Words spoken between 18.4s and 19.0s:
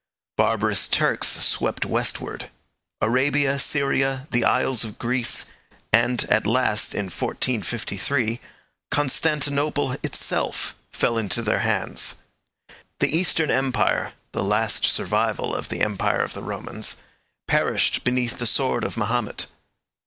sword of